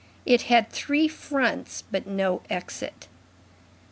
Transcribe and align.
It 0.25 0.41
had 0.49 0.71
three 0.71 1.07
fronts, 1.07 1.83
but 1.91 2.07
no 2.07 2.41
exit. 2.49 3.07